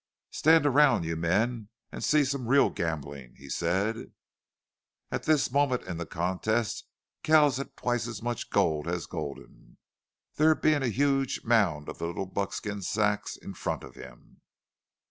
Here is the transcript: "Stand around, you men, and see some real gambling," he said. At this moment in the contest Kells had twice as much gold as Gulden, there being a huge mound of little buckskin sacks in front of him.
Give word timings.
"Stand 0.31 0.65
around, 0.65 1.05
you 1.05 1.15
men, 1.15 1.69
and 1.91 2.03
see 2.03 2.23
some 2.25 2.47
real 2.47 2.71
gambling," 2.71 3.35
he 3.35 3.47
said. 3.47 4.11
At 5.11 5.25
this 5.25 5.51
moment 5.51 5.83
in 5.83 5.97
the 5.97 6.07
contest 6.07 6.87
Kells 7.21 7.57
had 7.57 7.77
twice 7.77 8.07
as 8.07 8.19
much 8.19 8.49
gold 8.49 8.87
as 8.87 9.05
Gulden, 9.05 9.77
there 10.37 10.55
being 10.55 10.81
a 10.81 10.87
huge 10.87 11.41
mound 11.43 11.87
of 11.87 12.01
little 12.01 12.25
buckskin 12.25 12.81
sacks 12.81 13.37
in 13.37 13.53
front 13.53 13.83
of 13.83 13.93
him. 13.93 14.41